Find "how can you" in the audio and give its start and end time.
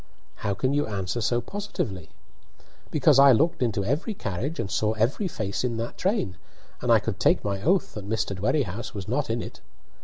0.37-0.87